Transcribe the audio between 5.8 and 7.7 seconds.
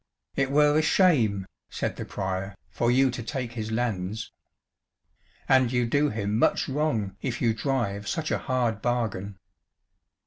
do him much wrong if you